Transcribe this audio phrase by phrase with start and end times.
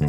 [0.00, 0.06] Bom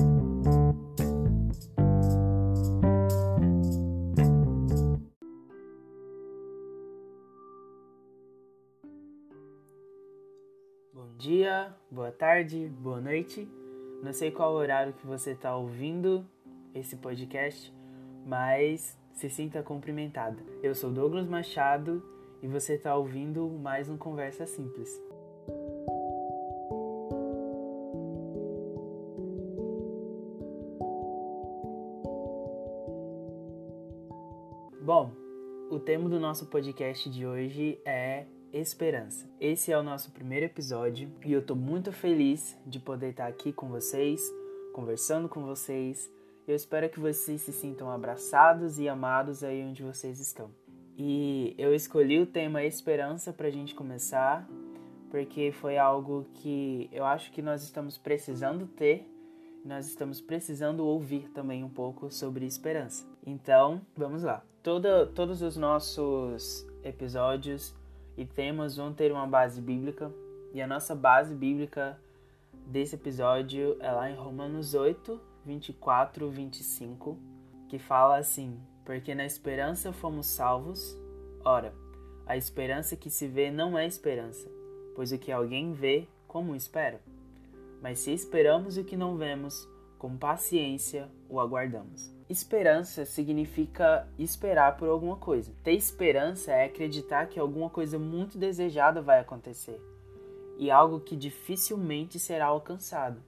[11.17, 13.45] dia, boa tarde, boa noite.
[14.01, 16.25] Não sei qual horário que você está ouvindo
[16.73, 17.73] esse podcast,
[18.25, 20.41] mas se sinta cumprimentada.
[20.63, 22.01] Eu sou Douglas Machado
[22.41, 25.10] e você está ouvindo mais um Conversa Simples.
[35.91, 38.23] Tema do nosso podcast de hoje é
[38.53, 39.29] esperança.
[39.41, 43.51] Esse é o nosso primeiro episódio e eu tô muito feliz de poder estar aqui
[43.51, 44.21] com vocês,
[44.71, 46.09] conversando com vocês.
[46.47, 50.49] Eu espero que vocês se sintam abraçados e amados aí onde vocês estão.
[50.97, 54.47] E eu escolhi o tema esperança para a gente começar,
[55.09, 59.05] porque foi algo que eu acho que nós estamos precisando ter,
[59.65, 63.05] nós estamos precisando ouvir também um pouco sobre esperança.
[63.25, 64.41] Então, vamos lá.
[64.63, 67.73] Toda, todos os nossos episódios
[68.15, 70.11] e temas vão ter uma base bíblica.
[70.53, 71.99] E a nossa base bíblica
[72.67, 77.17] desse episódio é lá em Romanos 8, 24, 25,
[77.67, 80.95] que fala assim: Porque na esperança fomos salvos.
[81.43, 81.73] Ora,
[82.27, 84.47] a esperança que se vê não é esperança,
[84.95, 87.01] pois o que alguém vê, como espera?
[87.81, 89.67] Mas se esperamos o que não vemos,
[89.97, 92.13] com paciência o aguardamos.
[92.31, 95.51] Esperança significa esperar por alguma coisa.
[95.65, 99.77] Ter esperança é acreditar que alguma coisa muito desejada vai acontecer
[100.57, 103.21] e algo que dificilmente será alcançado.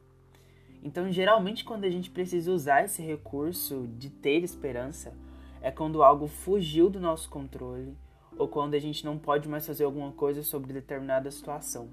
[0.82, 5.14] Então, geralmente, quando a gente precisa usar esse recurso de ter esperança,
[5.62, 7.98] é quando algo fugiu do nosso controle
[8.38, 11.90] ou quando a gente não pode mais fazer alguma coisa sobre determinada situação.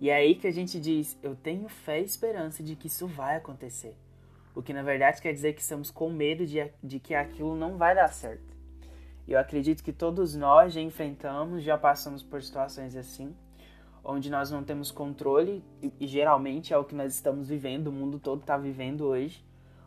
[0.00, 3.06] E é aí que a gente diz: Eu tenho fé e esperança de que isso
[3.06, 3.96] vai acontecer
[4.54, 7.76] o que na verdade quer dizer que estamos com medo de, de que aquilo não
[7.76, 8.52] vai dar certo.
[9.26, 13.34] Eu acredito que todos nós já enfrentamos, já passamos por situações assim,
[14.04, 17.92] onde nós não temos controle, e, e geralmente é o que nós estamos vivendo, o
[17.92, 19.44] mundo todo está vivendo hoje.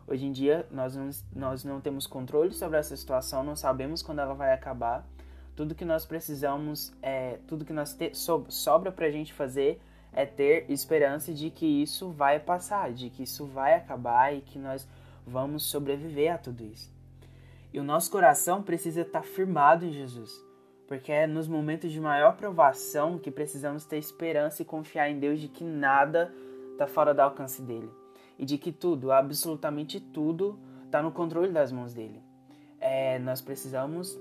[0.08, 4.20] Hoje em dia nós não, nós não temos controle sobre essa situação, não sabemos quando
[4.20, 5.06] ela vai acabar.
[5.54, 9.80] Tudo que nós precisamos, é, tudo que nós te, so, sobra para a gente fazer
[10.16, 14.58] é ter esperança de que isso vai passar, de que isso vai acabar e que
[14.58, 14.88] nós
[15.26, 16.90] vamos sobreviver a tudo isso.
[17.70, 20.32] E o nosso coração precisa estar firmado em Jesus,
[20.88, 25.38] porque é nos momentos de maior provação que precisamos ter esperança e confiar em Deus
[25.38, 26.32] de que nada
[26.72, 27.90] está fora do alcance dele
[28.38, 32.22] e de que tudo, absolutamente tudo, está no controle das mãos dele.
[32.80, 34.18] É, nós precisamos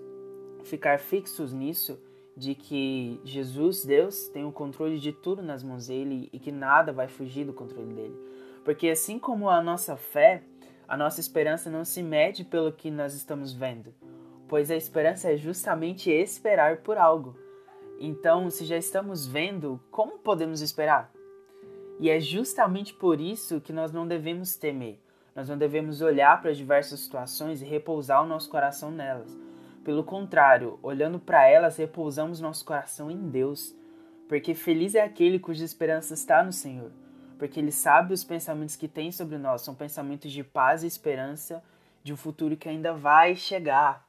[0.66, 1.98] ficar fixos nisso
[2.36, 6.92] de que Jesus, Deus, tem o controle de tudo nas mãos dele e que nada
[6.92, 8.16] vai fugir do controle dele.
[8.64, 10.44] Porque assim como a nossa fé,
[10.88, 13.94] a nossa esperança não se mede pelo que nós estamos vendo,
[14.48, 17.38] pois a esperança é justamente esperar por algo.
[18.00, 21.14] Então, se já estamos vendo, como podemos esperar?
[21.98, 25.00] E é justamente por isso que nós não devemos temer.
[25.34, 29.45] Nós não devemos olhar para as diversas situações e repousar o nosso coração nelas
[29.86, 33.76] pelo contrário, olhando para elas, repousamos nosso coração em Deus,
[34.28, 36.92] porque feliz é aquele cuja esperança está no Senhor,
[37.38, 41.64] porque Ele sabe os pensamentos que tem sobre nós, são pensamentos de paz e esperança
[42.04, 44.04] de um futuro que ainda vai chegar.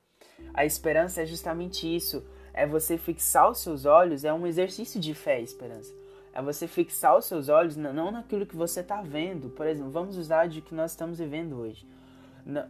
[0.55, 5.13] A esperança é justamente isso, é você fixar os seus olhos, é um exercício de
[5.13, 5.93] fé e esperança.
[6.33, 9.51] É você fixar os seus olhos não naquilo que você está vendo.
[9.51, 11.87] Por exemplo, vamos usar de que nós estamos vivendo hoje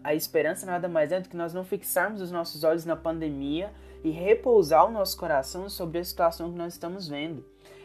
[0.03, 3.71] a esperança nada mais é do que nós não fixarmos os nossos olhos na pandemia
[4.03, 7.45] e repousar o nosso coração sobre a situação que nós estamos vendo.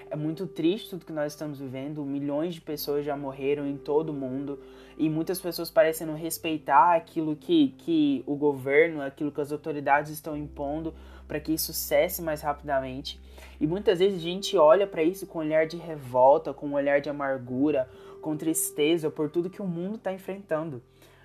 [0.10, 2.04] É muito triste tudo que nós estamos vivendo.
[2.04, 4.60] Milhões de pessoas já morreram em todo o mundo
[4.98, 10.12] e muitas pessoas parecem não respeitar aquilo que, que o governo, aquilo que as autoridades
[10.12, 10.94] estão impondo
[11.28, 13.20] para que isso cesse mais rapidamente.
[13.60, 16.74] E muitas vezes a gente olha para isso com um olhar de revolta, com um
[16.74, 17.90] olhar de amargura,
[18.22, 20.82] com tristeza por tudo que o mundo está enfrentando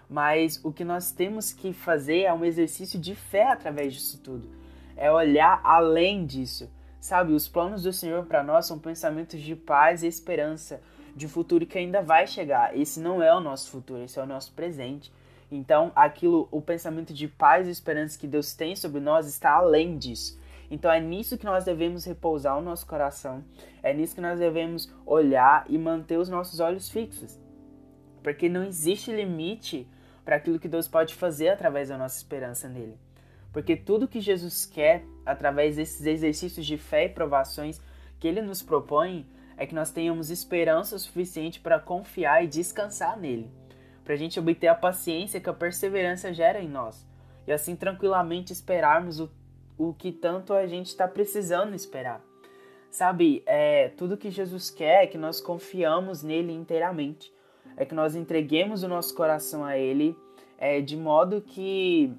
[0.08, 4.49] mas o que nós temos que fazer é um exercício de fé através disso tudo.
[4.97, 6.70] É olhar além disso.
[7.00, 10.81] Sabe, os planos do Senhor para nós são pensamentos de paz e esperança,
[11.14, 12.76] de um futuro que ainda vai chegar.
[12.76, 15.12] Esse não é o nosso futuro, esse é o nosso presente.
[15.50, 19.97] Então, aquilo, o pensamento de paz e esperança que Deus tem sobre nós está além
[19.97, 20.38] disso.
[20.70, 23.44] Então é nisso que nós devemos repousar o nosso coração,
[23.82, 27.38] é nisso que nós devemos olhar e manter os nossos olhos fixos.
[28.23, 29.88] Porque não existe limite
[30.26, 32.99] para aquilo que Deus pode fazer através da nossa esperança nele.
[33.52, 37.81] Porque tudo que Jesus quer, através desses exercícios de fé e provações
[38.19, 39.25] que ele nos propõe,
[39.56, 43.50] é que nós tenhamos esperança suficiente para confiar e descansar nele.
[44.05, 47.05] para a gente obter a paciência que a perseverança gera em nós,
[47.44, 49.28] e assim tranquilamente esperarmos o,
[49.76, 52.20] o que tanto a gente está precisando esperar.
[52.88, 57.32] Sabe, é, tudo que Jesus quer é que nós confiamos nele inteiramente,
[57.76, 60.16] é que nós entreguemos o nosso coração a ele,
[60.58, 62.12] é, de modo que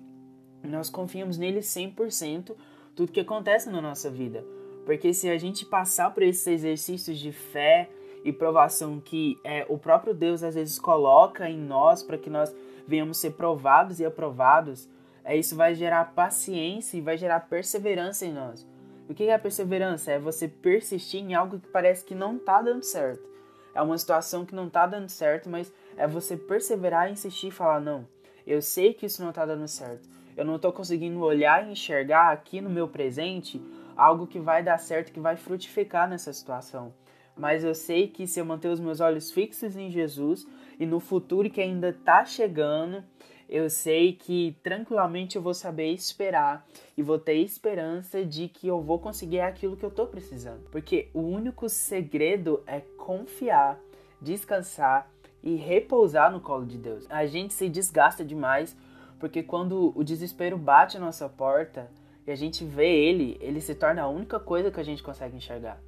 [0.64, 2.56] nós confiamos nele 100%
[2.96, 4.44] tudo que acontece na nossa vida.
[4.86, 7.90] Porque se a gente passar por esses exercícios de fé
[8.24, 12.54] e provação que é, o próprio Deus às vezes coloca em nós para que nós
[12.88, 14.90] venhamos ser provados e aprovados,
[15.24, 18.66] é, isso vai gerar paciência e vai gerar perseverança em nós.
[19.10, 20.12] O que é a perseverança?
[20.12, 23.37] É você persistir em algo que parece que não está dando certo.
[23.78, 27.80] É uma situação que não está dando certo, mas é você perseverar insistir e falar:
[27.80, 28.08] não,
[28.46, 30.10] eu sei que isso não está dando certo.
[30.36, 33.62] Eu não estou conseguindo olhar e enxergar aqui no meu presente
[33.96, 36.92] algo que vai dar certo, que vai frutificar nessa situação.
[37.38, 40.48] Mas eu sei que se eu manter os meus olhos fixos em Jesus
[40.80, 43.04] e no futuro que ainda está chegando,
[43.50, 46.68] eu sei que tranquilamente eu vou saber esperar
[46.98, 50.70] e vou ter esperança de que eu vou conseguir aquilo que eu estou precisando.
[50.70, 53.80] Porque o único segredo é confiar,
[54.22, 55.10] descansar
[55.42, 57.06] e repousar no colo de Deus.
[57.10, 58.76] A gente se desgasta demais
[59.20, 61.90] porque quando o desespero bate a nossa porta
[62.26, 65.38] e a gente vê ele, ele se torna a única coisa que a gente consegue
[65.38, 65.80] enxergar.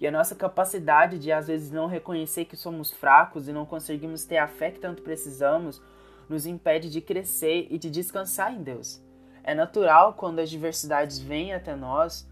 [0.00, 4.24] E a nossa capacidade de às vezes não reconhecer que somos fracos e não conseguimos
[4.24, 5.80] ter a fé que tanto precisamos
[6.28, 9.02] nos impede de crescer e de descansar em Deus.
[9.42, 12.28] É natural quando as diversidades vêm até nós,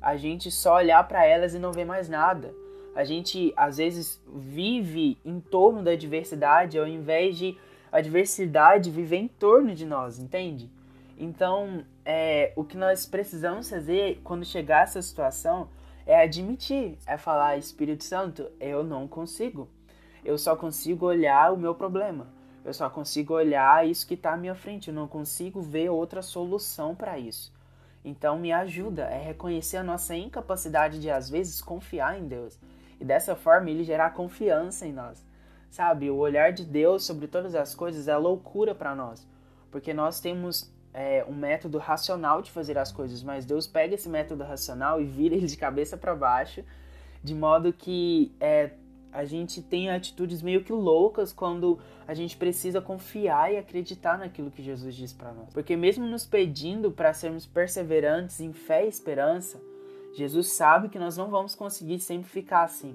[0.00, 2.54] a gente só olhar para elas e não ver mais nada.
[2.94, 7.56] A gente às vezes vive em torno da diversidade ao invés de
[7.92, 10.70] a diversidade viver em torno de nós, entende?
[11.18, 15.68] Então, é, o que nós precisamos fazer quando chegar essa situação
[16.04, 19.68] é admitir, é falar, Espírito Santo, eu não consigo.
[20.24, 22.28] Eu só consigo olhar o meu problema.
[22.66, 24.88] Eu só consigo olhar isso que está à minha frente.
[24.88, 27.54] Eu não consigo ver outra solução para isso.
[28.04, 32.58] Então, me ajuda é reconhecer a nossa incapacidade de, às vezes, confiar em Deus.
[33.00, 35.24] E dessa forma, ele gerar confiança em nós.
[35.70, 39.24] Sabe, o olhar de Deus sobre todas as coisas é loucura para nós.
[39.70, 44.08] Porque nós temos é, um método racional de fazer as coisas, mas Deus pega esse
[44.08, 46.64] método racional e vira ele de cabeça para baixo,
[47.22, 48.72] de modo que é,
[49.16, 54.50] a gente tem atitudes meio que loucas quando a gente precisa confiar e acreditar naquilo
[54.50, 55.52] que Jesus diz para nós.
[55.54, 59.58] Porque mesmo nos pedindo para sermos perseverantes em fé e esperança,
[60.12, 62.94] Jesus sabe que nós não vamos conseguir sempre ficar assim.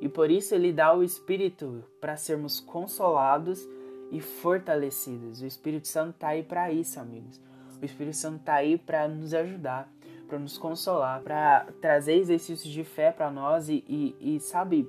[0.00, 3.68] E por isso ele dá o Espírito para sermos consolados
[4.10, 5.42] e fortalecidos.
[5.42, 7.40] O Espírito Santo está aí para isso, amigos.
[7.80, 9.92] O Espírito Santo está aí para nos ajudar,
[10.26, 14.88] para nos consolar, para trazer exercícios de fé para nós e, e, e, sabe,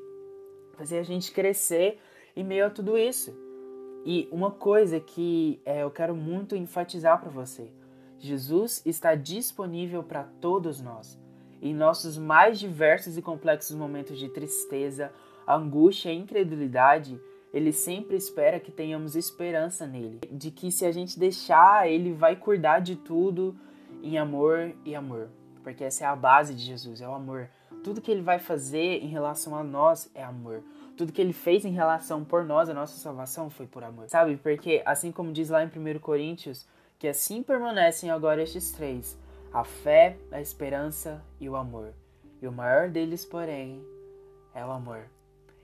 [0.76, 2.00] fazer a gente crescer
[2.36, 3.34] em meio a tudo isso.
[4.06, 7.72] E uma coisa que é, eu quero muito enfatizar para você:
[8.20, 11.20] Jesus está disponível para todos nós.
[11.62, 15.12] Em nossos mais diversos e complexos momentos de tristeza,
[15.48, 17.20] angústia e incredulidade,
[17.52, 22.36] ele sempre espera que tenhamos esperança nele, de que se a gente deixar, ele vai
[22.36, 23.56] cuidar de tudo
[24.04, 25.30] em amor e amor,
[25.64, 27.50] porque essa é a base de Jesus, é o amor.
[27.86, 30.64] Tudo que ele vai fazer em relação a nós é amor.
[30.98, 34.10] Tudo que ele fez em relação por nós, a nossa salvação, foi por amor.
[34.10, 34.38] Sabe?
[34.38, 36.66] Porque, assim como diz lá em 1 Coríntios,
[36.98, 39.16] que assim permanecem agora estes três:
[39.54, 41.94] a fé, a esperança e o amor.
[42.42, 43.86] E o maior deles, porém,
[44.56, 45.06] é o amor.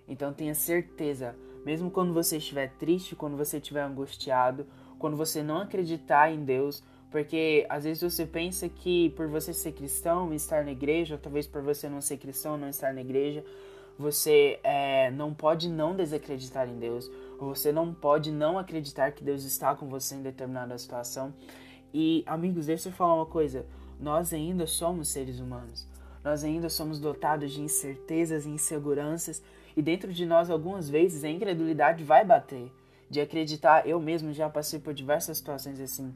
[0.08, 4.68] Então tenha certeza, mesmo quando você estiver triste, quando você estiver angustiado,
[5.00, 9.74] quando você não acreditar em Deus, porque às vezes você pensa que por você ser
[9.74, 13.02] cristão e estar na igreja, ou talvez por você não ser cristão não estar na
[13.02, 13.44] igreja,
[14.00, 19.24] você é, não pode não desacreditar em Deus, ou você não pode não acreditar que
[19.24, 21.34] Deus está com você em determinada situação.
[21.94, 23.66] E amigos, deixa eu falar uma coisa:
[24.00, 25.86] nós ainda somos seres humanos.
[26.24, 29.42] Nós ainda somos dotados de incertezas e inseguranças
[29.76, 32.72] e dentro de nós, algumas vezes, a incredulidade vai bater.
[33.12, 36.14] De acreditar, eu mesmo já passei por diversas situações assim,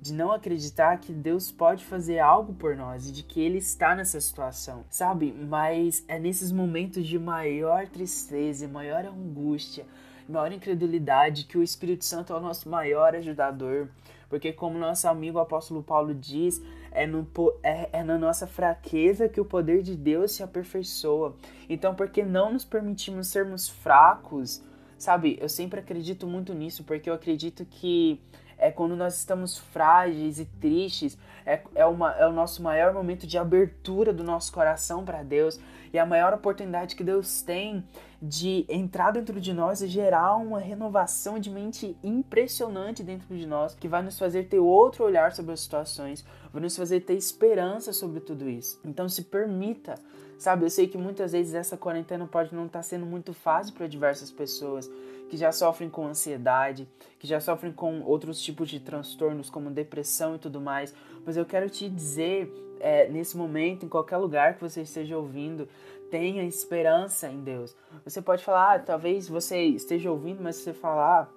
[0.00, 3.94] de não acreditar que Deus pode fazer algo por nós e de que Ele está
[3.94, 5.30] nessa situação, sabe?
[5.30, 9.84] Mas é nesses momentos de maior tristeza, maior angústia,
[10.26, 13.88] maior incredulidade que o Espírito Santo é o nosso maior ajudador.
[14.30, 17.28] Porque, como nosso amigo apóstolo Paulo diz, é, no,
[17.62, 21.36] é, é, na nossa fraqueza que o poder de Deus se aperfeiçoa.
[21.68, 24.66] Então, por que não nos permitimos sermos fracos?
[24.98, 28.20] Sabe, eu sempre acredito muito nisso, porque eu acredito que
[28.58, 33.26] é quando nós estamos frágeis e tristes, é, é, uma, é o nosso maior momento
[33.26, 35.58] de abertura do nosso coração para Deus
[35.92, 37.84] e a maior oportunidade que Deus tem
[38.20, 43.74] de entrar dentro de nós e gerar uma renovação de mente impressionante dentro de nós,
[43.74, 46.26] que vai nos fazer ter outro olhar sobre as situações,
[46.58, 48.80] vai nos fazer ter esperança sobre tudo isso.
[48.84, 49.94] Então se permita
[50.38, 53.74] Sabe, eu sei que muitas vezes essa quarentena pode não estar tá sendo muito fácil
[53.74, 54.88] para diversas pessoas
[55.28, 56.88] que já sofrem com ansiedade,
[57.18, 60.94] que já sofrem com outros tipos de transtornos como depressão e tudo mais.
[61.26, 65.68] Mas eu quero te dizer, é, nesse momento, em qualquer lugar que você esteja ouvindo,
[66.08, 67.74] tenha esperança em Deus.
[68.04, 71.28] Você pode falar, ah, talvez você esteja ouvindo, mas você falar,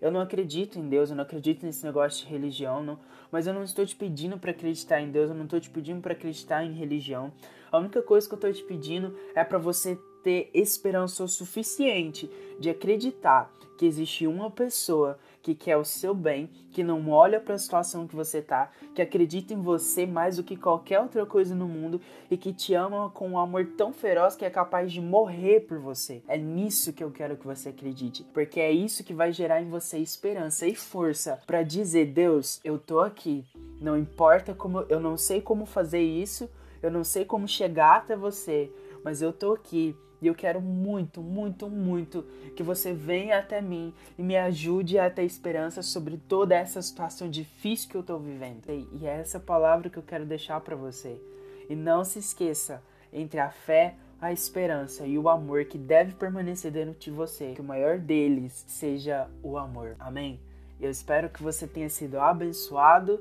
[0.00, 2.98] eu não acredito em Deus, eu não acredito nesse negócio de religião, não.
[3.30, 6.00] Mas eu não estou te pedindo para acreditar em Deus, eu não estou te pedindo
[6.00, 7.32] para acreditar em religião.
[7.70, 12.30] A única coisa que eu estou te pedindo é para você ter esperança o suficiente
[12.58, 17.54] de acreditar que existe uma pessoa que quer o seu bem, que não olha para
[17.54, 21.54] a situação que você tá, que acredita em você mais do que qualquer outra coisa
[21.54, 21.98] no mundo
[22.30, 25.78] e que te ama com um amor tão feroz que é capaz de morrer por
[25.78, 26.22] você.
[26.28, 29.70] É nisso que eu quero que você acredite, porque é isso que vai gerar em
[29.70, 33.46] você esperança e força para dizer: Deus, eu tô aqui.
[33.80, 36.50] Não importa como eu não sei como fazer isso,
[36.82, 38.70] eu não sei como chegar até você,
[39.02, 42.24] mas eu tô aqui e eu quero muito, muito, muito
[42.56, 47.30] que você venha até mim e me ajude a ter esperança sobre toda essa situação
[47.30, 48.64] difícil que eu tô vivendo.
[48.68, 51.20] E é essa palavra que eu quero deixar para você.
[51.68, 52.82] E não se esqueça,
[53.12, 57.60] entre a fé, a esperança e o amor que deve permanecer dentro de você, que
[57.60, 59.94] o maior deles seja o amor.
[60.00, 60.40] Amém?
[60.80, 63.20] Eu espero que você tenha sido abençoado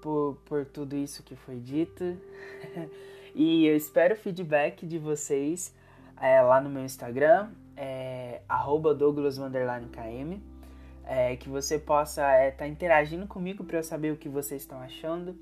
[0.00, 2.16] por, por tudo isso que foi dito.
[3.34, 5.72] e eu espero o feedback de vocês
[6.22, 8.42] é, lá no meu Instagram, é,
[8.96, 10.40] DouglasKM.
[11.04, 14.62] É, que você possa estar é, tá interagindo comigo para eu saber o que vocês
[14.62, 15.36] estão achando.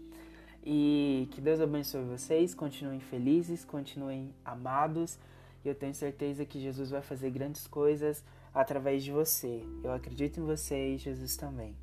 [0.64, 5.18] E que Deus abençoe vocês, continuem felizes, continuem amados.
[5.62, 9.62] E eu tenho certeza que Jesus vai fazer grandes coisas através de você.
[9.84, 11.76] Eu acredito em você e Jesus também.